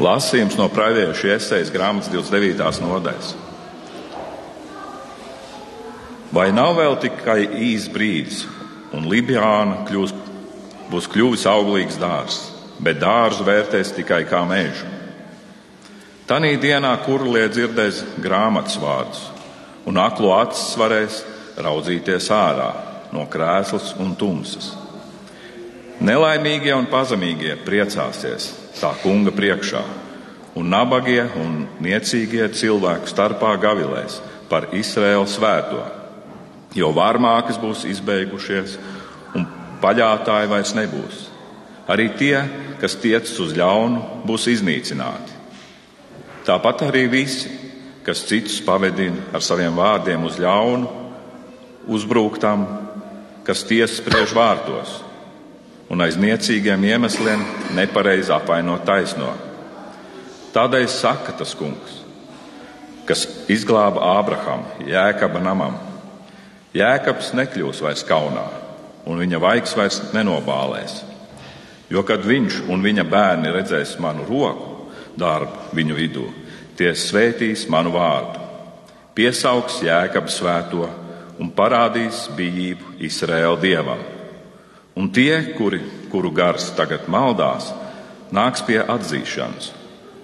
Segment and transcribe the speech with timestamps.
[0.00, 2.78] Lasījums no praviešu iesaistas grāmatas 29.
[2.80, 3.32] nodaļas.
[6.32, 8.38] Vai nav vēl tikai īsts brīdis,
[8.96, 10.14] un Libijāna kļūs,
[10.88, 12.46] būs kļuvis auglīgs dārzs,
[12.80, 14.88] bet dārzu vērtēs tikai kā mežu?
[16.30, 19.26] Tanī dienā kurlie dzirdēs grāmatas vārdus,
[19.84, 21.20] un aklo acis varēs
[21.60, 22.70] raudzīties ārā
[23.12, 24.72] no krēslas un tumsas.
[26.00, 28.48] Nelaimīgie un pazemīgie priecāsies
[28.78, 29.80] tā kunga priekšā,
[30.58, 35.82] un nabagie un niecīgie cilvēku starpā gavilēs par Izraēlu svēto,
[36.74, 38.76] jo varmākas būs izbeigušies
[39.38, 39.46] un
[39.82, 41.26] paļātāji vairs nebūs.
[41.90, 42.36] Arī tie,
[42.78, 45.38] kas tiecas uz ļaunu, būs iznīcināti.
[46.46, 47.50] Tāpat arī visi,
[48.06, 50.88] kas citus pavedina ar saviem vārdiem uz ļaunu,
[51.90, 52.66] uzbruktam,
[53.46, 55.00] kas tiesas spriež vārtos
[55.90, 57.42] un aiz niecīgiem iemesliem
[57.74, 59.32] nepareizi apvainot taisno.
[60.54, 62.00] Tādēļ saka tas kungs,
[63.06, 65.76] kas izglāba Ābrahamu, Jēkaba namam.
[66.74, 68.46] Jēkabs nekļūs vairs kaunā,
[69.10, 71.00] un viņa vaigs vairs nenobālēs.
[71.90, 74.68] Jo kad viņš un viņa bērni redzēs manu roku
[75.18, 76.28] darbu viņu vidū,
[76.78, 78.38] tie svētīs manu vārdu,
[79.18, 80.86] piesaugs Jēkabu svēto
[81.42, 84.19] un parādīs bijību Izraēla dievam.
[85.00, 85.80] Un tie, kuri,
[86.12, 87.70] kuru gars tagad maldās,
[88.36, 89.70] nāks pie atzīšanas,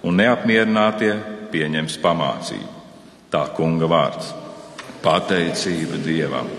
[0.05, 1.15] un neapmierinātie
[1.49, 2.75] pieņems pamācību.
[3.33, 4.27] Tā kunga vārds-
[5.05, 6.51] pateicība Dievam.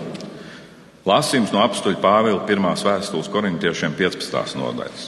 [1.07, 2.83] Lasījums no apstuļa Pāvila 1.
[2.83, 4.55] vēstules korintiešiem 15.
[4.59, 5.07] nodaļas.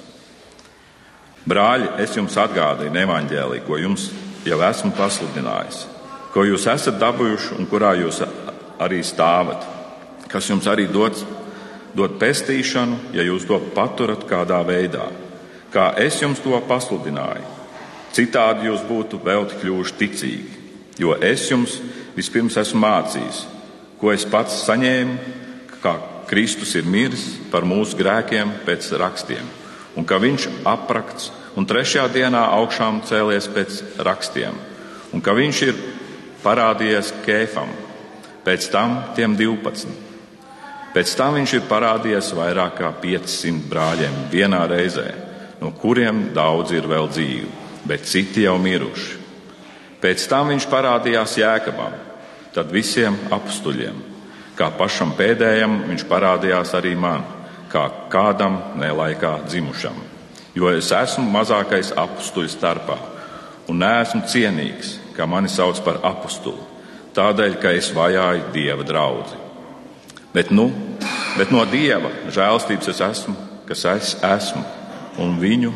[1.45, 4.07] Brāļi, es jums atgādīju nevaņģēlī, ko jums
[4.45, 5.83] jau esmu pasludinājis,
[6.31, 8.23] ko jūs esat dabūjuši un kurā jūs
[8.79, 9.67] arī stāvat,
[10.29, 11.25] kas jums arī dots
[11.95, 15.07] dot pestīšanu, ja jūs to paturat kādā veidā,
[15.73, 17.43] kā es jums to pasludināju.
[18.11, 20.57] Citādi jūs būtu vēl kļuvuši ticīgi,
[20.99, 21.77] jo es jums
[22.15, 23.45] vispirms esmu mācījis,
[23.99, 25.37] ko es pats saņēmu,
[25.83, 25.95] kā
[26.27, 29.47] Kristus ir miris par mūsu grēkiem pēc rakstiem,
[29.99, 34.55] un ka viņš aprakts un trešajā dienā augšām cēlies pēc rakstiem,
[35.11, 35.81] un ka viņš ir
[36.43, 37.71] parādījies Kēfam,
[38.45, 40.10] pēc tam tiem 12
[40.91, 45.07] Pēc tam viņš ir parādījies vairāk kā 500 brāļiem vienā reizē,
[45.61, 47.51] no kuriem daudzi ir vēl dzīvi,
[47.87, 49.19] bet citi jau miruši.
[50.03, 51.93] Pēc tam viņš parādījās Jēkabam,
[52.51, 54.01] tad visiem apstuļiem.
[54.57, 57.23] Kā pašam pēdējam viņš parādījās arī man,
[57.71, 59.95] kā kādam nelaikā dzimušam.
[60.57, 62.97] Jo es esmu mazākais apstuļu starpā
[63.71, 66.59] un neesmu cienīgs, kā mani sauc par apstuli,
[67.15, 69.50] tādēļ, ka es vajāju dieva draugu.
[70.33, 70.69] Bet, nu,
[71.35, 73.35] bet no Dieva žēlstības es esmu,
[73.67, 74.63] kas es esmu,
[75.19, 75.71] un viņu,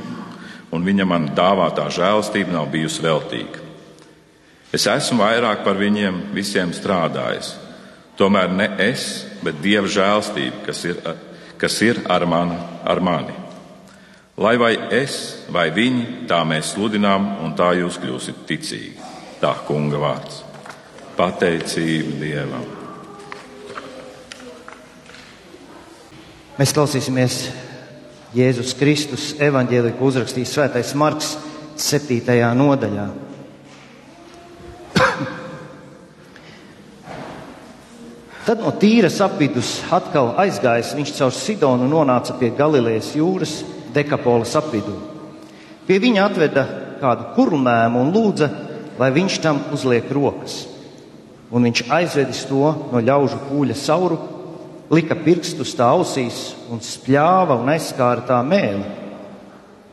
[0.75, 3.63] un viņa man dāvātā žēlstība nav bijusi veltīga.
[4.75, 7.53] Es esmu vairāk par viņiem visiem strādājis.
[8.19, 11.01] Tomēr ne es, bet Dieva žēlstība, kas ir,
[11.59, 13.35] kas ir ar, mani, ar mani.
[14.39, 19.11] Lai vai es, vai viņi, tā mēs sludinām, un tā jūs kļūsiet ticīgi.
[19.39, 20.41] Tā kunga vārds.
[21.15, 22.74] Pateicība Dievam!
[26.55, 27.33] Mēs klausīsimies
[28.31, 31.33] Jēzus Kristus evaņģēliku uzrakstījis Svētais Marks
[31.83, 32.15] 7.
[32.55, 33.07] nodaļā.
[38.47, 43.57] Tad no tīras apvidus atkal aizgājis, viņš caur Sidonu nonāca pie Galilejas jūras,
[43.91, 44.95] dekapolas apvidū.
[45.89, 46.63] Pie viņa atveda
[47.01, 48.47] kādu kurmēmu un lūdza,
[48.95, 50.71] lai viņš tam uzliek rokas.
[51.51, 54.34] Un viņš aizvedis to no ļaužu pūļa sauru
[54.91, 58.83] lika pirkstus tā ausīs un spļāva un aizskāra tā mēli.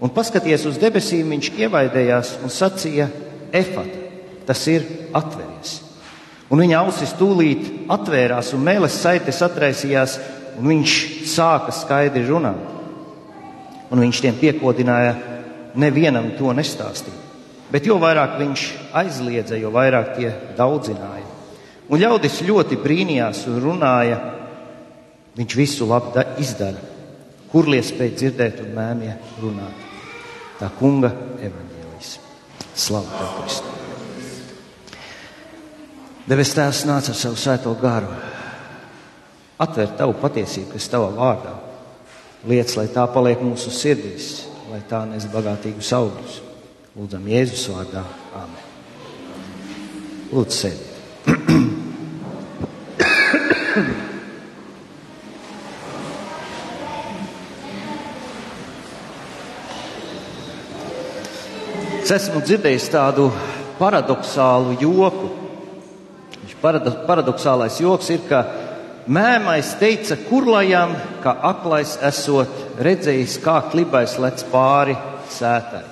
[0.02, 3.08] Un paskaties uz debesīm, viņš ievaidējās un sacīja:
[3.52, 4.02] Efata,
[4.48, 5.78] tas ir atveries.
[6.52, 10.18] Un viņa ausis tūlīt atvērās, un mēlis saites atraisījās,
[10.58, 10.96] un viņš
[11.30, 12.68] sāka skaidri runāt.
[13.92, 15.14] Un viņš tiem piekodināja,
[15.80, 17.16] nevienam to nestāstīt.
[17.72, 18.66] Bet jo vairāk viņš
[19.00, 21.24] aizliedza, jo vairāk tie daudzināja.
[21.88, 24.18] Un ļaudis ļoti brīnījās un runāja,
[25.36, 26.80] Viņš visu labi izdara.
[27.52, 29.76] Kur lies spēj dzirdēt un mēmie runāt?
[30.60, 31.10] Tā kunga
[31.42, 32.10] evaņģēlijas.
[32.78, 33.68] Slavu tev, Kristu!
[36.28, 38.12] Debes Tēvs nāca ar savu svēto garu.
[39.60, 41.54] Atver tavu patiesību, kas tavā vārdā.
[42.48, 46.38] Liec, lai tā paliek mūsu sirdīs, lai tā nes bagātīgus augļus.
[46.96, 48.04] Lūdzam Jēzus vārdā.
[48.38, 48.62] Āmen.
[50.32, 50.88] Lūdzu, sēdiet.
[62.02, 63.28] Es esmu dzirdējis tādu
[63.78, 65.28] paradoxālu joku.
[66.34, 66.54] Viņš
[67.06, 68.40] paradoxālais joks ir, ka
[69.06, 74.96] mēmais teica kurlajam, ka aklais esot redzējis, kā klibais lec pāri
[75.30, 75.84] sētai.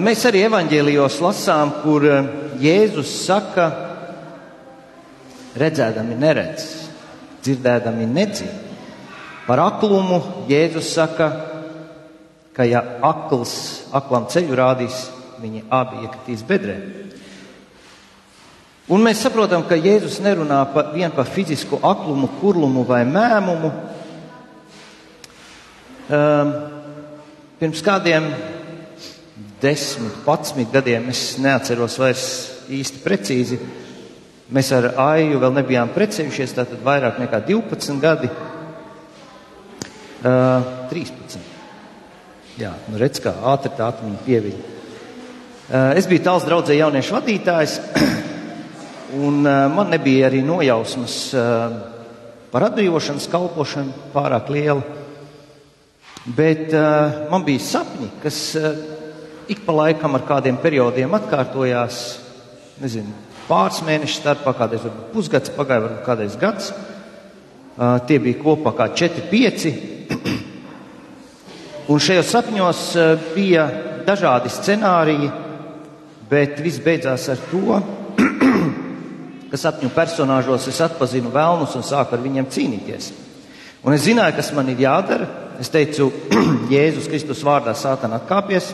[0.00, 2.06] Mēs arī evaņģēlijos lasām, kur
[2.62, 3.66] Jēzus saka,
[5.60, 6.64] redzēdami neredz,
[7.44, 8.64] dzirdēdami nedzird.
[9.44, 11.28] Par aklumu Jēzus saka,
[12.56, 13.52] ka ja akls
[13.94, 15.02] aklam ceļu rādīs,
[15.42, 16.76] viņi abi iekritīs bedrē.
[18.86, 23.72] Un mēs saprotam, ka Jēzus nerunā pa, vien par fizisku aklumu, kurlumu vai mēmumu.
[26.06, 26.52] Um,
[27.58, 28.28] pirms kādiem
[29.60, 32.28] desmit, patsmit gadiem, es neatceros vairs
[32.70, 33.58] īsti precīzi,
[34.54, 38.30] mēs ar Aiju vēl nebijām precējušies, tātad vairāk nekā 12 gadi.
[40.22, 41.55] Uh, 13.
[42.56, 44.52] Jā, nu redz, kā ātri tā atmiņa pieviļ.
[45.66, 47.74] Uh, es biju tāls draudzē jauniešu vadītājs,
[49.26, 51.74] un uh, man nebija arī nojausmas uh,
[52.48, 55.02] par atbrīvošanas kalpošanu pārāk liela.
[56.26, 56.72] Bet
[57.30, 58.38] man bija sapņi, kas
[59.46, 62.00] ik pa laikam ar kādiem periodiem atkārtojās,
[62.82, 63.12] nezinu,
[63.46, 66.72] pāris mēnešu starpā, kādreiz varbūt pusgads, pagāja varbūt kādreiz gads.
[68.10, 69.68] Tie bija kopā kā 4, 5.
[71.86, 73.68] Un šajos sapņos uh, bija
[74.06, 75.28] dažādi scenāriji,
[76.26, 77.78] bet viss beidzās ar to,
[79.50, 83.12] ka sapņu personāžos es atpazinu vēlnus un sāku ar viņiem cīnīties.
[83.86, 85.28] Un es zināju, kas man ir jādara.
[85.62, 86.10] Es teicu,
[86.74, 88.72] Jēzus Kristus vārdā sātana atkāpies.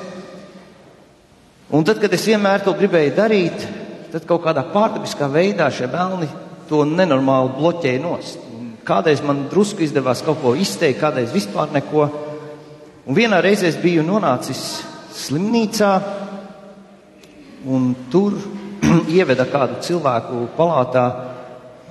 [1.73, 3.69] Un tad, kad es vienmēr to gribēju darīt,
[4.12, 6.29] tad kaut kādā pārdabiskā veidā šie vēlni
[6.69, 8.41] to nenormāli bloķēja nost.
[8.88, 12.09] Kādreiz man drusku izdevās kaut ko izteikt, kādreiz vispār neko.
[13.02, 14.60] Un vienā reizē es biju nonācis
[15.19, 15.90] slimnīcā,
[17.66, 18.37] un tur
[19.16, 21.06] ieveda kādu cilvēku palātā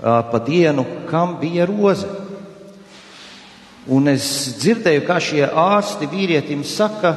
[0.01, 2.07] pa dienu, kam bija roze.
[3.91, 4.23] Un es
[4.61, 7.11] dzirdēju, kā šie ārsti vīrietim saka,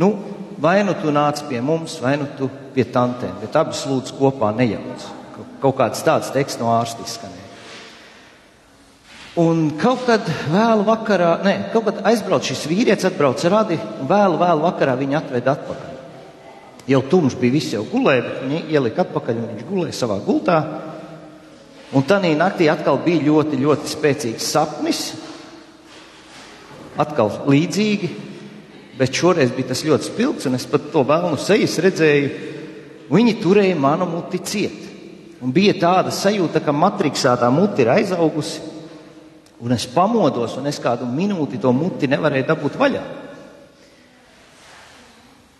[0.00, 0.12] nu,
[0.56, 4.54] vai nu tu nāc pie mums, vai nu tu pie tantēm, bet abas lūdzu kopā
[4.56, 5.04] nejauc.
[5.60, 7.37] Kaut kāds tāds teksts no ārsta izskanēja.
[9.38, 14.38] Un kaut kad vēlu vakarā, nē, kaut kad aizbrauc šis vīrietis, atbrauc radi, un vēlu,
[14.40, 15.92] vēlu vakarā viņu atveda atpakaļ.
[16.88, 20.56] Jau tumšs bija, viss jau gulēja, bet viņi ielika atpakaļ, un viņš gulēja savā gultā.
[21.94, 25.02] Un tajā naktī atkal bija ļoti, ļoti spēcīgs sapnis,
[26.98, 28.10] atkal līdzīgi,
[28.98, 32.32] bet šoreiz bija tas ļoti spilgts, un es pat to vēlnu sejas redzēju.
[33.12, 34.82] Viņi turēja manu muti ciet.
[35.38, 38.77] Un bija tāda sajūta, ka matriksā tā muti ir aizaugusi,
[39.60, 43.02] un es pamodos, un es kādu minūti to muti nevarēju dabūt vaļā.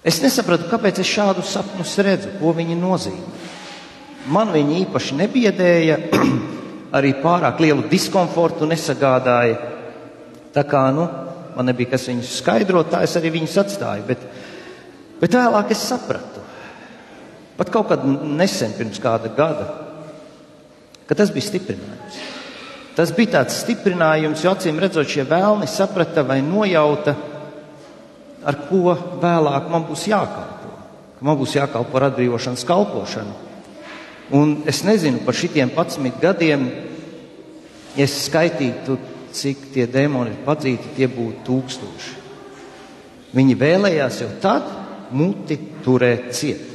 [0.06, 3.46] Es nesapratu, kāpēc es šādu sapņus redzu, ko viņi nozīmē.
[4.32, 5.98] Man viņi īpaši nebiedēja,
[6.98, 9.58] arī pārāk lielu diskomfortu nesagādāja.
[10.54, 11.08] Tā kā, nu,
[11.56, 14.06] man nebija kas viņus skaidrot, tā es arī viņus atstāju.
[14.08, 14.24] Bet,
[15.18, 16.44] bet vēlāk es sapratu,
[17.58, 19.68] pat kaut kad nesen, pirms kāda gada,
[21.08, 22.37] ka tas bija stiprinājums.
[22.98, 27.12] Tas bija tāds stiprinājums, jo acīm redzot, šie vēlni saprata vai nojauta,
[28.42, 30.72] ar ko vēlāk man būs jākalpo.
[31.18, 33.36] Ka man būs jākalpo ar atbrīvošanas kalpošanu.
[34.34, 36.66] Un es nezinu par šitiem 11 gadiem,
[37.94, 38.98] ja es skaitītu
[39.30, 42.16] cik tie demoni ir padzīti, tie būtu tūkstoši.
[43.38, 44.66] Viņi vēlējās jau tad
[45.14, 46.66] muti turēt ciet.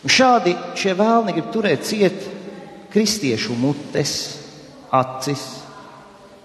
[0.00, 2.24] Un šādi šie vēlni grib turēt ciet
[2.94, 4.16] kristiešu mutes,
[4.94, 5.44] acis,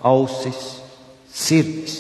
[0.02, 0.62] ausis,
[1.32, 1.98] sirdis.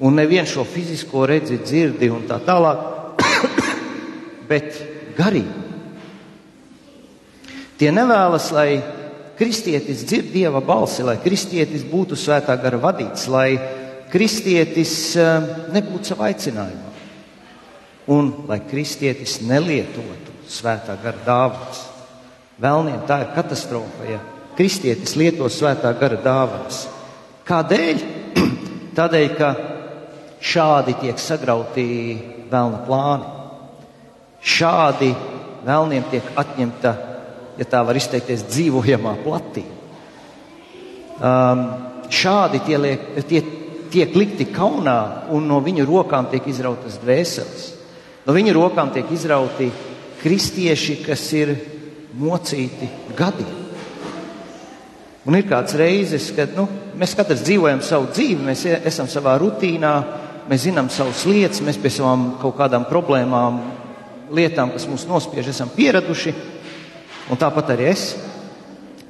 [0.00, 2.82] Un nevienu šo fizisko redzi, dzirdi un tā tālāk,
[4.50, 4.82] bet
[5.16, 5.64] garīgi.
[7.76, 8.70] Tie nevēlas, lai
[9.36, 13.56] kristietis dzird dieva balsi, lai kristietis būtu svētā gara vadīts, lai
[14.12, 16.86] kristietis eh, nebūtu savā aicinājumā
[18.12, 21.82] un lai kristietis nelietotu svētā gara dāvanas.
[22.62, 24.20] Vēlniem tā ir katastrofa, ja
[24.56, 26.84] kristietis lieto svētā gara dāvanas.
[27.46, 28.04] Kādēļ?
[28.98, 29.50] Tādēļ, ka
[30.40, 31.88] šādi tiek sagrauti
[32.50, 33.34] vēlna plāni.
[34.46, 35.10] Šādi
[35.66, 36.94] vēlniem tiek atņemta
[37.56, 39.74] ja tā var izteikties, dzīvojamā platība.
[41.16, 41.62] Um,
[42.12, 43.40] šādi tie, liek, tie
[43.92, 44.98] tiek likti kaunā,
[45.32, 47.68] un no viņu rokām tiek izrautas dvēseles.
[48.26, 49.70] No viņu rokām tiek izrauti
[50.20, 51.54] kristieši, kas ir
[52.18, 53.65] mocīti gadiem.
[55.26, 56.68] Un ir kāds reizes, kad nu,
[56.98, 59.92] mēs katrs dzīvojam savu dzīvi, mēs esam savā rutīnā,
[60.46, 63.58] mēs zinām savas lietas, mēs pie savām kaut kādām problēmām,
[64.36, 66.34] lietām, kas mūs nospiež, esam pieraduši,
[67.30, 68.12] un tāpat arī es.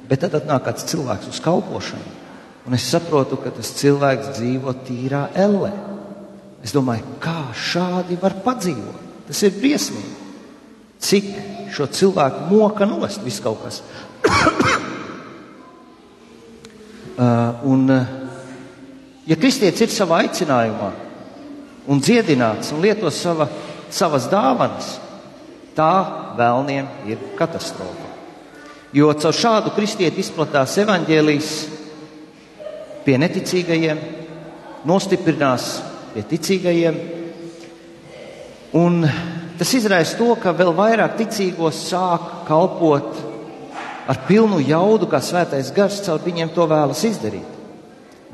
[0.07, 2.13] Bet tad nāk kāds cilvēks uz kalpošanu,
[2.65, 5.73] un es saprotu, ka tas cilvēks dzīvo tīrā ellē.
[6.65, 9.03] Es domāju, kā šādi var padzīvot?
[9.27, 10.15] Tas ir briesmīgi.
[11.03, 11.27] Cik
[11.75, 13.83] šo cilvēku moka nost viss kaut kas.
[17.17, 17.87] uh, un,
[19.27, 20.91] ja kristietis ir savā aicinājumā
[21.87, 23.47] un dziedināts un lieto sava,
[23.89, 24.97] savas dāvanas,
[25.77, 25.93] tā
[26.37, 28.07] vēlniem ir katastrofa.
[28.95, 31.51] Jo caur šādu kristieti izplatās evaņģēlijas
[33.05, 33.99] pie neticīgajiem,
[34.87, 35.67] nostiprinās
[36.13, 36.99] pie ticīgajiem.
[38.79, 39.03] Un
[39.59, 43.26] tas izraisa to, ka vēl vairāk ticīgos sāk kalpot
[44.07, 47.55] ar pilnu jaudu, kā svētais gars caur viņiem to vēlas izdarīt.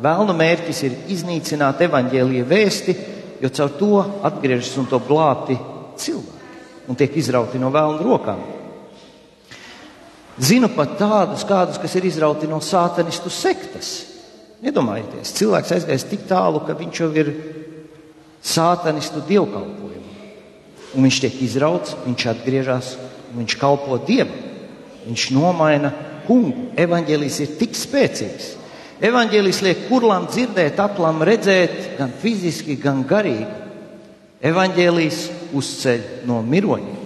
[0.03, 2.95] Vēlnu mērķis ir iznīcināt evaņģēlīja vēsti,
[3.41, 3.91] jo caur to
[4.25, 5.57] atgriežas un to glābti
[6.01, 6.41] cilvēki
[6.87, 8.41] un tiek izrauti no vēlnu rokām.
[10.43, 13.91] Zinu pat tādus, kādus, kas ir izrauti no sātanistu sektas.
[14.63, 17.29] Iedomājieties, cilvēks aizgājis tik tālu, ka viņš jau ir
[18.43, 20.15] sātanistu dievkalpojumu.
[20.93, 22.95] Un viņš tiek izrauts, viņš atgriežas,
[23.37, 24.52] viņš kalpo dievam.
[25.03, 25.91] Viņš nomaina
[26.27, 26.69] kungu.
[26.79, 28.53] Evangelijas ir tik spēcīgs.
[29.03, 33.49] Evangelijas liek kurlam dzirdēt, aklam redzēt, gan fiziski, gan garīgi.
[34.43, 37.01] Evangelijas uzceļ no miroņiem.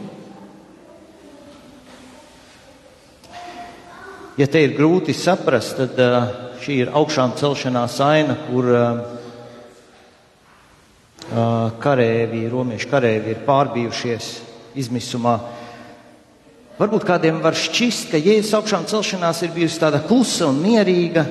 [4.38, 6.18] Ja te ir grūti saprast, tad uh,
[6.62, 9.00] šī ir augšām celšanās aina, kur uh,
[11.82, 14.27] karēvi, romiešu karēvi ir pārbijušies
[14.77, 15.39] izmisumā.
[16.77, 21.24] Varbūt kādiem var šķist, ka Jēzus augšām celšanās ir bijusi tāda klusa un mierīga.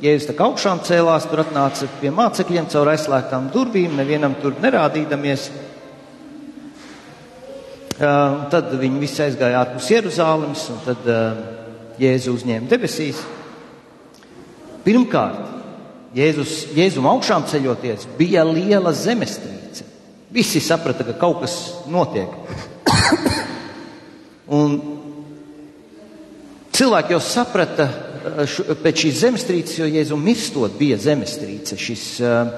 [0.00, 5.50] Jēzus tā kā augšām cēlās, tur atnāca pie mācekļiem caur aizslēgtām durvīm, nevienam tur nerādīdamies.
[7.98, 11.42] Uh, tad viņi visi aizgāja ārpus Jeruzālēmas, un tad uh,
[12.00, 13.20] Jēzu uzņēma debesīs.
[14.86, 15.44] Pirmkārt,
[16.16, 19.84] Jēzus, Jēzum augšām ceļoties, bija liela zemestrīce.
[20.32, 21.58] Visi saprata, ka kaut kas
[21.92, 22.32] notiek.
[24.48, 24.78] Un
[26.72, 32.52] cilvēki jau saprata eh, pēc šīs zemestrīces, jo Jēzum mirstot bija zemestrīce, šis uh,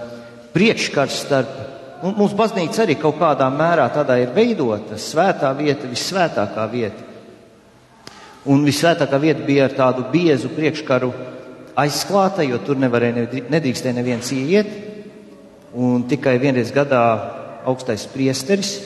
[0.55, 1.59] priekškars starp.
[2.01, 7.09] Mums baznīca arī kaut kādā mērā tādā ir veidota, svētā vieta, vissvētākā vieta.
[8.49, 11.11] Un vissvētākā vieta bija ar tādu biezu priekškaru
[11.81, 14.71] aizklāta, jo tur nevarēja, nedrīkstēja neviens ieiet.
[15.77, 17.03] Un tikai vienreiz gadā
[17.69, 18.79] augstais priesteris,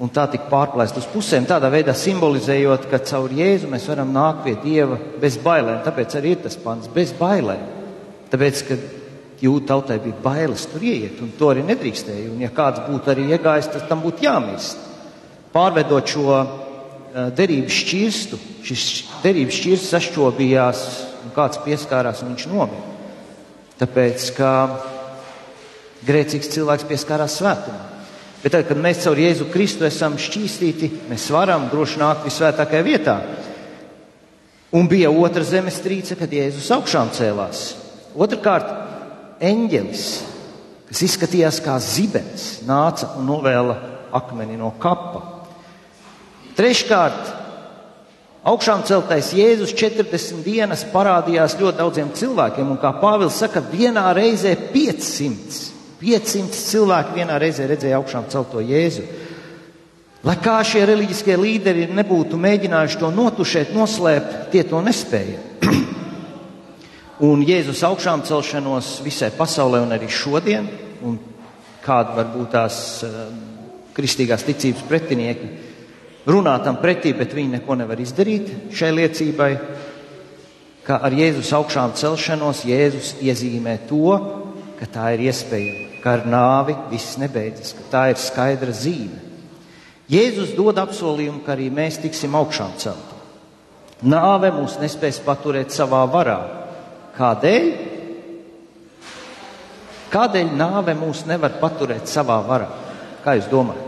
[0.00, 4.46] un tā tika pārplēst uz pusēm, tādā veidā simbolizējot, ka caur Jēzu mēs varam nākt
[4.46, 5.82] pie Dieva bez bailēm.
[5.84, 7.66] Tāpēc arī ir tas pants bez bailēm.
[8.32, 8.78] Tāpēc, ka
[9.44, 12.30] jūtu tautai bija bailes tur ieiet, un to arī nedrīkstēja.
[12.32, 14.88] Un ja kāds būtu arī iegājis, tad tam būtu jāmirst.
[15.52, 16.48] Pārvedot šo uh,
[17.36, 18.86] derības šķirstu, šis
[19.24, 20.84] derības šķirsts sašķobījās
[21.26, 22.86] un kāds pieskārās un viņš nomira.
[23.80, 24.50] Tāpēc, ka
[26.08, 27.89] grēcīgs cilvēks pieskārās svētumam.
[28.40, 33.16] Bet tad, kad mēs caur Jēzu Kristu esam šķīstīti, mēs varam droši nākt visvētākajā vietā.
[34.76, 37.64] Un bija otra zemestrīce, kad Jēzus augšām cēlās.
[38.16, 38.70] Otrakārt,
[39.44, 40.06] eņģelis,
[40.88, 43.76] kas izskatījās kā zibens, nāca un novēla
[44.16, 45.22] akmeni no kapa.
[46.56, 47.36] Treškārt,
[48.40, 54.54] Augšām celtais Jēzus 40 dienas parādījās ļoti daudziem cilvēkiem, un kā Pāvils saka, vienā reizē
[54.72, 55.69] 500.
[56.00, 59.04] 500 cilvēki vienā reizē redzēja augšām celto Jēzu.
[60.24, 65.40] Lai kā šie reliģiskie līderi nebūtu mēģinājuši to notušēt, noslēpt, tie to nespēja.
[67.28, 70.68] un Jēzus augšām celšanos visai pasaulē un arī šodien,
[71.04, 71.18] un
[71.84, 73.20] kāda var būt tās uh,
[73.96, 75.50] kristīgās ticības pretinieki,
[76.28, 79.50] runā tam pretī, bet viņi neko nevar izdarīt šai liecībai,
[80.84, 84.16] ka ar Jēzus augšām celšanos Jēzus iezīmē to,
[84.80, 89.20] ka tā ir iespējama, ka ar nāvi viss nebeidzas, ka tā ir skaidra zīme.
[90.10, 93.18] Jēzus dod apsolījumu, ka arī mēs tiksim augšām celti.
[94.10, 96.38] Nāve mūs nespēs paturēt savā varā.
[97.18, 97.68] Kādēļ?
[100.10, 102.70] Kādēļ nāve mūs nevar paturēt savā varā?
[103.22, 103.86] Kā jūs domājat?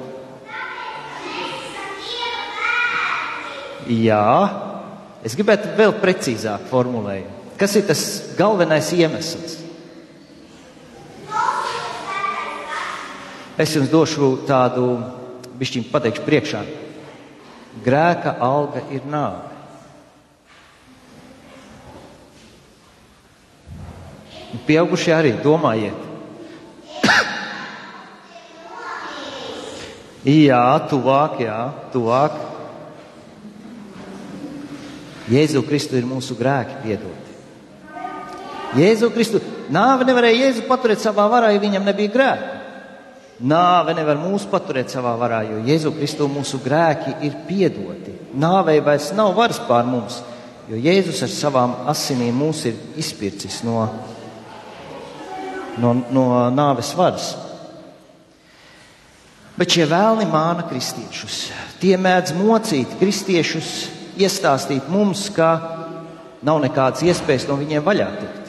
[3.91, 4.27] Jā,
[5.27, 7.57] es gribētu vēl precīzāk formulēt.
[7.59, 8.05] Kas ir tas
[8.39, 9.62] galvenais iemesls?
[13.61, 14.95] Es jums došu tādu
[15.61, 16.63] bišķiņu pateikšu priekšā.
[17.85, 19.51] Grēka alga ir nāve.
[24.69, 26.09] Pieaugušie arī domājiet.
[30.23, 31.59] Jā, tuvāk, jā,
[31.93, 32.41] tuvāk.
[35.33, 37.37] Jēzu Kristu ir mūsu grēki piedoti.
[38.81, 39.43] Jēzu Kristu
[39.73, 42.62] nāve nevarēja Jēzu paturēt savā varā, ja viņam nebija grēki.
[43.43, 48.15] Nāve nevar mūs paturēt savā varā, jo Jēzu Kristu mūsu grēki ir piedoti.
[48.39, 50.21] Nāvei vairs nav varas pār mums,
[50.71, 53.81] jo Jēzus ar savām asinīm mūs ir izpircis no,
[55.83, 57.33] no, no nāves varas.
[59.59, 61.41] Bet šie vēlni māna kristiešus.
[61.83, 63.73] Tie mēdz mocīt kristiešus,
[64.23, 65.51] iestāstīt mums, ka
[66.47, 68.42] nav nekādas iespējas no viņiem vaļā tikt.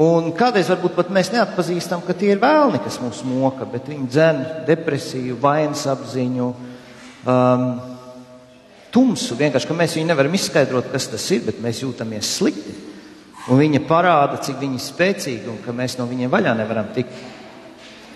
[0.00, 4.06] Un kādreiz varbūt pat mēs neatpazīstam, ka tie ir vēlni, kas mūs moka, bet viņi
[4.08, 4.38] dzen
[4.68, 6.46] depresiju, vainas apziņu,
[7.28, 7.66] um,
[8.94, 9.36] tumsu.
[9.36, 12.78] Vienkārši, ka mēs viņu nevaram izskaidrot, kas tas ir, bet mēs jūtamies slikti.
[13.50, 17.28] Un viņa parāda, cik viņi ir spēcīgi un ka mēs no viņiem vaļā nevaram tikt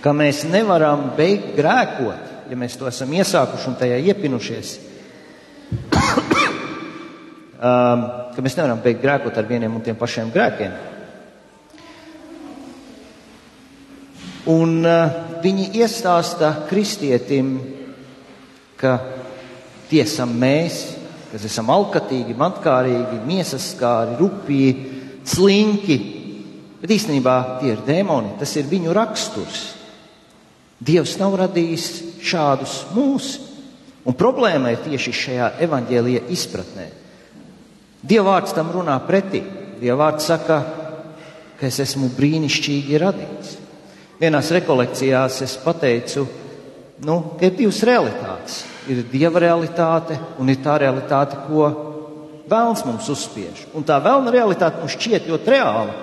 [0.05, 4.73] ka mēs nevaram beigt grēkot, ja mēs to esam iesākuši un tajā iepinušies.
[7.65, 8.03] um,
[8.35, 10.75] ka mēs nevaram beigt grēkot ar vieniem un tiem pašiem grēkiem.
[14.51, 17.55] Un uh, viņi iestāsta kristietim,
[18.77, 18.99] ka
[19.89, 20.83] tie esam mēs,
[21.31, 24.69] kas esam alkatīgi, matkārīgi, miesaskāri, rupji,
[25.25, 25.97] slinki.
[26.83, 29.65] Bet īstenībā tie ir dēmoni, tas ir viņu raksturs.
[30.85, 31.89] Dievs nav radījis
[32.21, 33.33] šādus mūs,
[34.05, 36.89] un problēma ir tieši šajā evaņģēlīja izpratnē.
[38.05, 39.41] Dievvvārds tam runā pretī.
[39.81, 40.59] Dievvvārds saka,
[41.57, 43.64] ka es esmu brīnišķīgi radīts.
[44.25, 46.23] Vienās rekolekcijās es pateicu,
[47.05, 48.63] nu, ka ir divas realitātes.
[48.89, 51.67] Ir dieva realitāte un ir tā realitāte, ko
[52.49, 53.67] vēlns mums uzspiež.
[53.77, 55.97] Un tā vēlna realitāte mums šķiet ļoti reāla.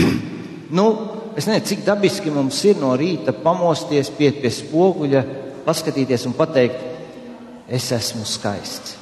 [0.78, 0.84] nu,
[1.32, 5.22] es nezinu, cik dabiski mums ir no rīta pamosties pie, pie spoguļa,
[5.64, 6.82] paskatīties un pateikt,
[7.68, 8.98] es esmu skaists.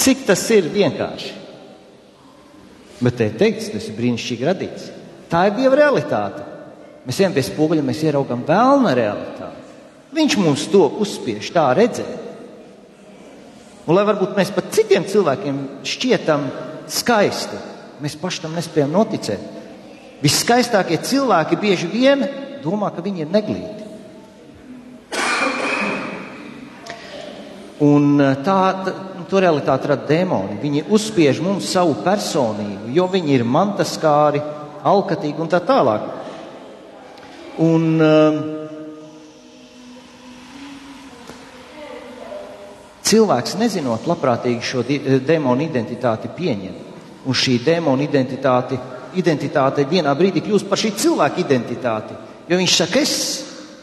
[0.00, 1.36] Cik tas ir vienkārši?
[3.04, 4.88] Bet te ir teikts, tas ir brīnišķīgi radīts.
[5.30, 6.42] Tā ir Dieva realitāte.
[7.06, 9.68] Mēs ejam pie spoguļa, mēs ieraugām vēlna realitāti.
[10.14, 12.28] Viņš mums to uzspiež, tā redzēt.
[13.86, 16.44] Un lai varbūt mēs pat citiem cilvēkiem šķietam
[16.90, 17.58] skaisti,
[18.02, 19.46] mēs paši tam nespējam noticēt.
[20.20, 22.26] Viskaistākie cilvēki bieži vien
[22.64, 23.86] domā, ka viņi ir neglīti.
[27.80, 28.92] Un eh, tā, tā
[29.30, 30.58] to realitāte rada dēmoni.
[30.60, 34.42] Viņi uzspiež mums savu personību, jo viņi ir mantaskāri,
[34.84, 36.06] alkatīgi un tā tālāk.
[37.60, 38.38] Un, uh,
[43.10, 46.74] cilvēks, nezinot, labprātīgi šo dēmonu identitāti pieņem.
[47.26, 48.78] Un šī dēmona identitāte
[49.18, 52.16] identitāte vienā brīdī kļūst par šī cilvēka identitāti.
[52.50, 53.14] Jo viņš saka, es,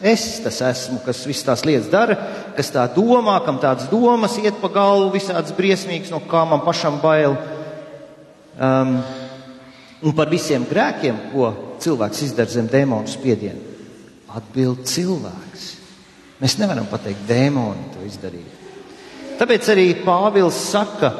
[0.00, 2.16] es tas esmu, kas visas tās lietas dara,
[2.56, 7.00] kas tā domā, kam tādas domas iet pa galvu, visādas briesmīgas, no kā man pašam
[7.02, 7.36] bail.
[8.58, 8.98] Um,
[10.02, 11.50] un par visiem grēkiem, ko
[11.82, 13.76] cilvēks izdara zem dēmonu spiedienu,
[14.38, 15.66] atbild cilvēks.
[16.38, 18.54] Mēs nevaram pateikt, dēmoni to izdarīja.
[19.38, 21.12] Tāpēc arī Pāvils saka,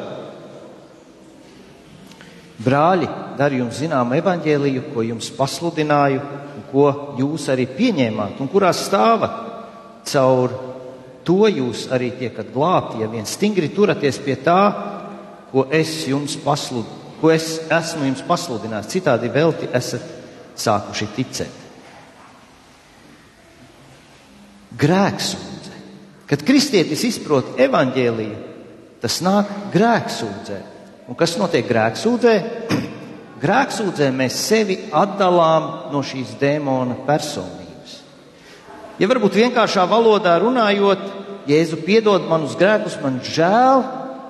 [2.59, 3.07] Brāļi,
[3.39, 6.19] daru jums zinām evaņģēliju, ko jums pasludināju,
[6.59, 9.29] un ko jūs arī pieņēmāt, un kurā stāva
[10.03, 10.57] caur
[11.23, 14.59] to jūs arī tiekat glābti, ja vien stingri turaties pie tā,
[15.53, 18.91] ko es jums pasludinu, ko es esmu jums pasludinājis.
[18.93, 20.05] Citādi velti esat
[20.59, 21.65] sākuši ticēt.
[24.79, 25.77] Grēksūdze.
[26.29, 28.39] Kad kristietis izprot evaņģēliju,
[29.01, 30.59] tas nāk grēksūdzē.
[31.09, 32.35] Un kas notiek grēksūdzē?
[33.43, 37.95] Grēksūdzē mēs sevi atdalām no šīs dēmona personības.
[38.99, 41.07] Ja varbūt vienkāršā valodā runājot,
[41.49, 43.79] Jēzu piedod manus grēkus, man žēl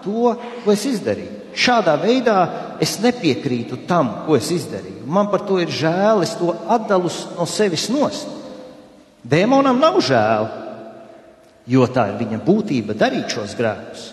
[0.05, 1.38] to, ko es izdarīju.
[1.55, 2.37] Šādā veidā
[2.81, 5.05] es nepiekrītu tam, ko es izdarīju.
[5.09, 8.29] Man par to ir žēl, es to atdalu no sevis nost.
[9.29, 10.47] Dēmonam nav žēl,
[11.69, 14.05] jo tā ir viņa būtība darīt šos grēkus.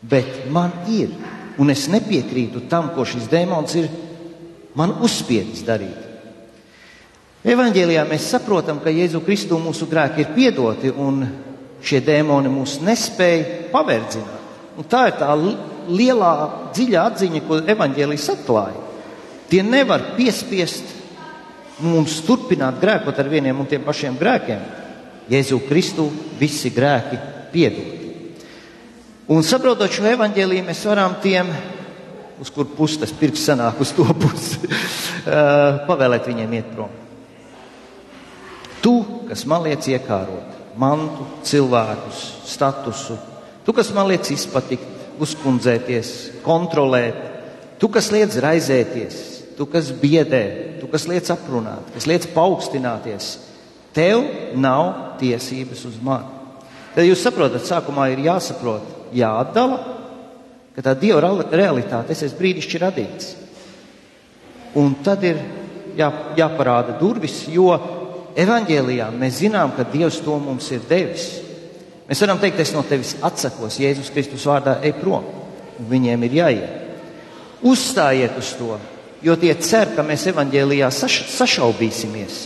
[0.00, 1.12] Bet man ir
[1.60, 3.88] un es nepiekrītu tam, ko šis dēmons ir
[4.78, 6.06] man uzspiedis darīt.
[7.40, 11.24] Evangelijā mēs saprotam, ka Jēzu Kristu mūsu grēki ir piedoti, un
[11.80, 14.40] šie dēmoni mūs nespēja paverdzināt.
[14.76, 15.32] Un tā ir tā
[15.88, 16.34] lielā,
[16.74, 18.86] dziļā atziņa, ko evanģēlijas atklāja.
[19.50, 20.96] Tie nevar piespiest
[21.82, 24.62] mums turpināt grēkot ar vieniem un tiem pašiem grēkiem.
[25.30, 27.18] Jēzu Kristu visi grēki
[27.52, 27.96] piedod.
[29.30, 31.50] Un saprotot šo evaņģēlīju, mēs varam tiem,
[32.42, 34.58] uz kur pusi tas pirks sanāk, uz to pusi,
[35.88, 36.96] pavēlēt viņiem iet prom.
[38.80, 38.94] Tu,
[39.28, 43.18] kas man liec iekārot mantu, cilvēkus, statusu,
[43.66, 47.20] tu, kas man liec izpatikt, uzkundzēties, kontrolēt,
[47.80, 49.20] tu, kas liec raizēties,
[49.58, 50.44] tu, kas biedē,
[50.80, 53.32] tu, kas liec aprunāt, kas liec paaugstināties,
[53.96, 54.24] tev
[54.56, 56.38] nav tiesības uz mani.
[56.94, 59.78] Tad jūs saprotat, sākumā ir jāsaprot, jāatdala,
[60.74, 63.30] ka tā dieva realitāte, es esmu brīnišķīgi radīts.
[64.80, 65.38] Un tad ir
[65.98, 67.70] jā, jāparāda durvis, jo
[68.38, 71.28] evanģēlijā mēs zinām, ka Dievs to mums ir devis.
[72.10, 75.28] Mēs varam teikt, es no tevis atsakos, Jēzus Kristus vārdā, ej prom.
[75.86, 76.78] Viņiem ir jāiet.
[77.62, 78.74] Uzstājiet uz to,
[79.22, 82.40] jo tie cer, ka mēs evanģēlijā saš, sašaubīsimies.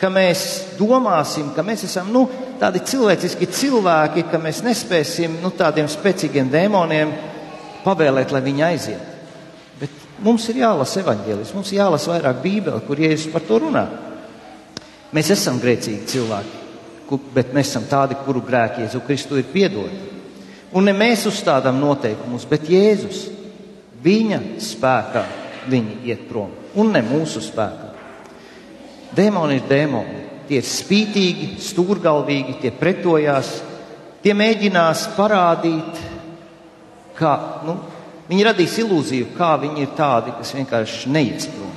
[0.00, 0.44] Ka mēs
[0.78, 2.22] domāsim, ka mēs esam nu,
[2.62, 7.12] tādi cilvēciski cilvēki, ka mēs nespēsim nu, tādiem spēcīgiem dēmoniem
[7.84, 9.10] pavēlēt, lai viņi aiziet.
[9.82, 9.92] Bet
[10.24, 13.84] mums ir jālasa evaņģēlis, mums jālasa vairāk bībeli, kur Jēzus par to runā.
[15.12, 16.59] Mēs esam grēcīgi cilvēki,
[17.34, 19.98] bet mēs esam tādi, kuru grēki Jēzu Kristu ir piedodi.
[20.76, 23.24] Un ne mēs uzstādām noteikumus, bet Jēzus,
[24.02, 25.24] viņa spēkā
[25.70, 27.90] viņi iet prom, un ne mūsu spēkā.
[29.16, 30.20] Dēmoni ir dēmoni.
[30.50, 33.52] Tie ir spītīgi, stūrgalvīgi, tie pretojās,
[34.22, 36.00] tie mēģinās parādīt,
[37.18, 37.34] kā
[37.66, 37.76] nu,
[38.30, 41.76] viņi radīs ilūziju, kā viņi ir tādi, kas vienkārši neies prom.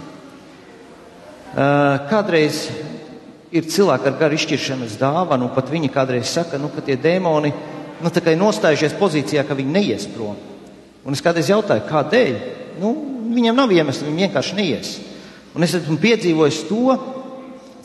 [2.10, 2.64] Kādreiz
[3.54, 7.54] ir cilvēki ar garu izšķiršanas dāvanu, un pat viņi kādreiz saka, nu, ka tie dēmoni
[8.02, 10.36] nu, ir nostājušies pozīcijā, ka viņi neies prom.
[11.04, 12.36] Un es kādreiz jautāju, kādēļ?
[12.82, 12.94] Nu,
[13.36, 14.94] viņam nav iemesls, viņi vienkārši neies.
[15.54, 16.98] Un es esmu piedzīvojis to,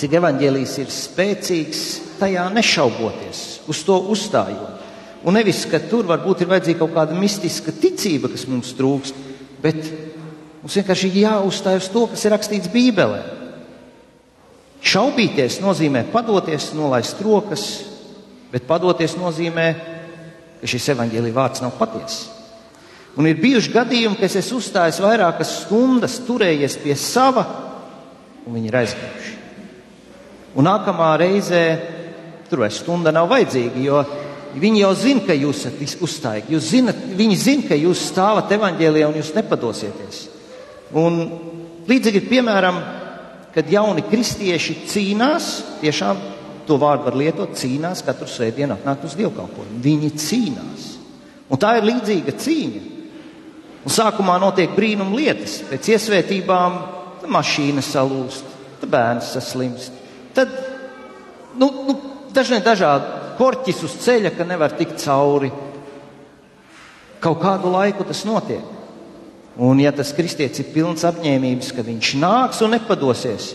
[0.01, 1.87] cik evaņģēlijs ir spēcīgs,
[2.19, 4.87] tajā nešauboties, uz to uzstājot.
[5.27, 9.19] Un nevis, ka tur varbūt ir vajadzīga kaut kāda mistiska ticība, kas mums trūkst,
[9.63, 9.81] bet
[10.63, 13.38] mums vienkārši jāuzstāj uz to, kas ir rakstīts Bībelē.
[14.85, 17.65] Šaubīties nozīmē padoties, nolaist rokas,
[18.53, 19.69] bet padoties nozīmē,
[20.61, 22.29] ka šis evaņģēlīja vārds nav patiess.
[23.19, 27.43] Un ir bijuši gadījumi, kad es esmu uzstājis vairākas stundas, turējies pie sava,
[28.47, 29.35] un viņi ir aizgājuši.
[30.59, 31.63] Un nākamā reizē
[32.49, 34.03] tur vairs stunda nav vajadzīga, jo
[34.59, 36.55] viņi jau zina, ka jūs esat uzstājīgi.
[36.55, 40.23] Jūs zinat, viņi zina, ka jūs stāvat evaņģēlijā un jūs nepadosieties.
[40.97, 41.19] Un
[41.91, 42.81] līdzīgi ir piemēram,
[43.59, 45.47] kad jauni kristieši cīnās,
[45.81, 46.21] tiešām
[46.69, 49.81] to vārdu var lietot, cīnās katru svētdienu atnākt uz dievkalpojumu.
[49.83, 50.85] Viņi cīnās.
[51.51, 52.83] Un tā ir līdzīga cīņa.
[53.83, 56.79] Un sākumā notiek brīnum lietas, pēc iesvētībām
[57.35, 58.55] mašīna salūst,
[58.87, 59.97] bērns saslimst,
[60.37, 60.53] tad
[61.59, 61.97] nu, nu,
[62.31, 65.51] dažne dažādi korķis uz ceļa, ka nevar tikt cauri.
[67.19, 68.78] Kaut kādu laiku tas notiek.
[69.59, 73.51] Un, ja tas kristietis ir pilns apņēmības, ka viņš nāks un nepadosies,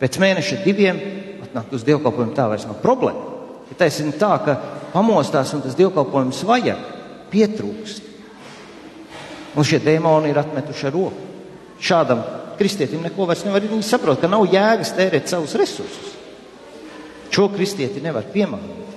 [0.00, 0.98] pēc mēneša diviem
[1.44, 3.38] atnākt uz dievkalpojumu, tā vairs nav problēma.
[3.70, 4.56] Ja taisnība tā, ka
[4.90, 6.82] pamostās un tas dievkalpojums vajag,
[7.30, 8.08] pietrūkst.
[9.54, 11.28] Un šie dēmoni ir atmetuši ar roku.
[11.80, 12.22] Šādam
[12.58, 13.64] kristietim neko vairs nevar.
[13.64, 16.16] Viņi saprot, ka nav jēgas tērēt savus resursus.
[17.30, 18.89] Šo kristieti nevar piemānīt.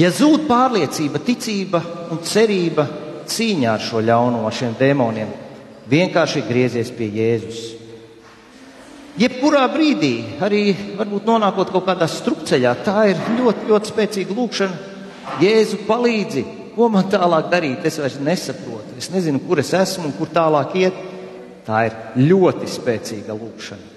[0.00, 1.80] Ja zūd pārliecība, ticība
[2.10, 2.88] un cerība
[3.30, 5.30] cīņā ar šo ļaunumu, ar šiem dēmoniem,
[5.90, 7.62] vienkārši griezies pie Jēzus.
[9.20, 10.64] Jebkurā brīdī, arī
[10.98, 14.92] varbūt nonākot kaut kādā strupceļā, tā ir ļoti, ļoti spēcīga lūkšana.
[15.44, 16.42] Jēzu palīdzi,
[16.74, 17.86] ko man tālāk darīt?
[17.86, 18.98] Es vairs nesaprotu.
[18.98, 21.02] Es nezinu, kur es esmu un kur tālāk iet.
[21.64, 23.92] Tā ir ļoti spēcīga lūkšana.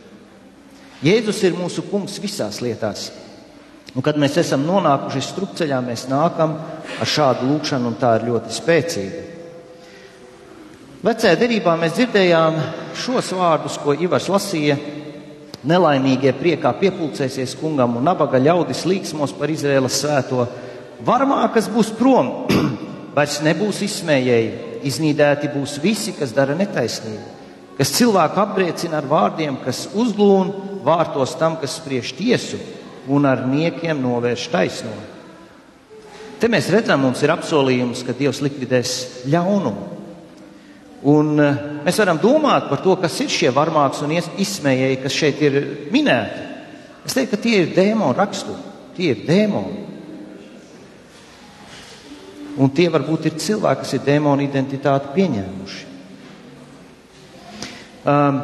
[1.03, 3.09] Jēzus ir mūsu kungs visās lietās.
[3.95, 6.57] Un, kad mēs esam nonākuši strupceļā, mēs nākam
[6.99, 9.23] ar šādu lūkšanu, un tā ir ļoti spēcīga.
[11.07, 12.55] Vecajā derībā mēs dzirdējām
[12.97, 14.77] šos vārdus, ko Ivars lasīja.
[15.67, 20.45] Nelaimīgie priekā piepulcēsies kungam un nabaga ļaudis līksmos par Izraēlas svēto.
[21.05, 22.47] Varmā, kas būs prom,
[23.17, 27.25] vairs nebūs izsmējēji, iznīdēti būs visi, kas dara netaisnību,
[27.77, 30.53] kas cilvēku apbriecina ar vārdiem, kas uzglūn
[30.85, 32.61] vārtos tam, kas spriež tiesu
[33.07, 35.05] un ar niekiem novērš taisnumu.
[36.37, 38.91] Te mēs redzam, mums ir apsolījums, ka Dievs likvidēs
[39.31, 39.87] ļaunumu.
[41.07, 45.41] Un eh, mēs varam domāt par to, kas ir šie varmāks un izsmējēji, kas šeit
[45.45, 45.59] ir
[45.93, 46.45] minēti.
[47.07, 49.83] Es teiktu, ka tie ir dēmoni raksturi, tie ir dēmoni.
[52.57, 55.83] Un tie varbūt ir cilvēki, kas ir dēmonu identitāti pieņēmuši.
[58.07, 58.39] Um,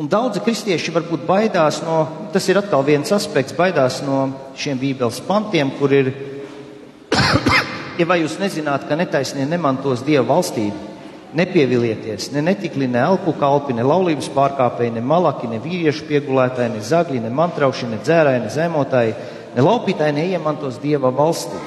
[0.00, 5.18] Un daudzi kristieši varbūt baidās no, tas ir atkal viens aspekts, baidās no šiem bībeles
[5.26, 6.08] pantiem, kur ir,
[8.00, 10.88] ja vai jūs nezināt, ka netaisnie nemantos Dieva valstību,
[11.36, 16.80] Nepievilieties, ne netikli, ne elpu kalpi, ne laulības pārkāpēji, ne malaki, ne vīriešu piegulētāji, ne
[16.82, 19.12] zagļi, ne mantrauši, ne dzērāji, ne zemotāji,
[19.54, 21.60] ne laupītāji neiemantos dieva valstī.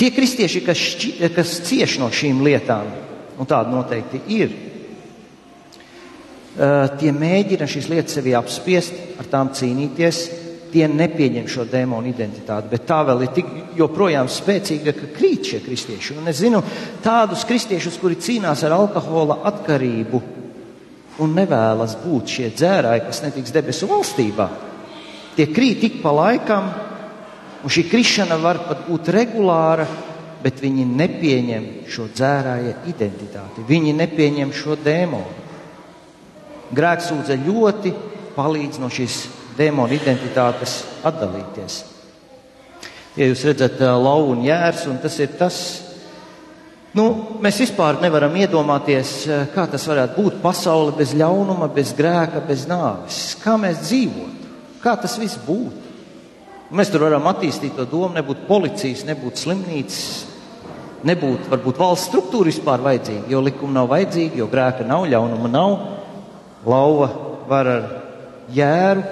[0.00, 2.90] Tie kristieši, kas, šķi, kas cieš no šīm lietām,
[3.38, 4.58] un tādi noteikti ir,
[7.00, 10.22] tie mēģina šīs lietas sevi apspiest, ar tām cīnīties,
[10.70, 15.62] tie nepieņem šo dēmonu identitāti, bet tā vēl ir tik joprojām spēcīga, ka krīt šie
[15.64, 16.18] kristieši.
[16.20, 16.62] Un es zinu
[17.04, 20.22] tādus kristiešus, kuri cīnās ar alkohola atkarību
[21.20, 24.46] un nevēlas būt šie dzērāji, kas netiks debesu valstībā.
[25.36, 26.70] Tie krīt tik pa laikam,
[27.62, 29.86] un šī krišana var pat būt regulāra,
[30.40, 33.66] bet viņi nepieņem šo dzērāja identitāti.
[33.68, 35.39] Viņi nepieņem šo dēmonu.
[36.74, 37.92] Grēksūdze ļoti
[38.36, 39.24] palīdz no šīs
[39.58, 41.80] dēmona identitātes atdalīties.
[43.18, 45.56] Ja jūs redzat lauku un jērs, un tas ir tas,
[46.94, 47.06] nu,
[47.42, 49.14] mēs vispār nevaram iedomāties,
[49.54, 53.34] kā tas varētu būt pasaule bez ļaunuma, bez grēka, bez nāves.
[53.42, 54.50] Kā mēs dzīvotu,
[54.84, 55.88] kā tas viss būtu.
[56.70, 60.04] Mēs tur varam attīstīt to domu, nebūtu policijas, nebūtu slimnīcas,
[61.08, 65.74] nebūtu varbūt valsts struktūra vispār vajadzīga, jo likuma nav vajadzīga, jo grēka nav, ļaunuma nav.
[66.66, 67.08] Lauva
[67.48, 67.84] var ar
[68.52, 69.04] jēru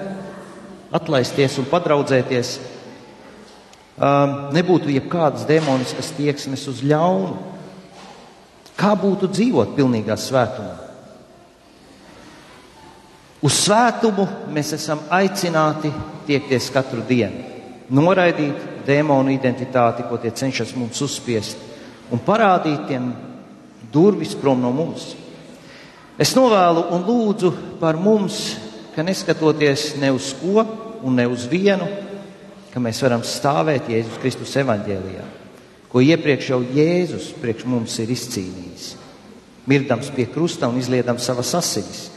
[0.93, 2.55] atlaisties un padraudzēties,
[3.97, 7.37] um, nebūtu jebkādas demoniskas tieksmes uz ļaunu.
[8.79, 10.75] Kā būtu dzīvot pilnīgā svētumā?
[13.43, 15.91] Uz svētumu mēs esam aicināti
[16.27, 17.45] tiekties katru dienu,
[17.95, 21.59] noraidīt demonu identitāti, ko tie cenšas mums uzspiest,
[22.11, 23.13] un parādīt tiem
[23.93, 25.13] durvis prom no mums.
[26.19, 28.41] Es novēlu un lūdzu par mums
[28.99, 30.65] ka neskatoties ne uz ko
[31.07, 31.85] un ne uz vienu,
[32.73, 35.23] ka mēs varam stāvēt Jēzus Kristus evaņģēlijā,
[35.87, 38.89] ko iepriekš jau Jēzus priekš mums ir izcīnījis.
[39.71, 42.09] Mirdams pie krusta un izliedams savas asinis,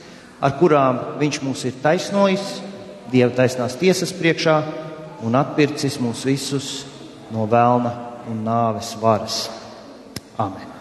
[0.42, 2.50] ar kurām viņš mūs ir taisnojis,
[3.12, 4.56] Dieva taisnās tiesas priekšā
[5.26, 6.72] un atpircis mūs visus
[7.30, 7.94] no vēlna
[8.32, 9.42] un nāves varas.
[10.40, 10.71] Amen!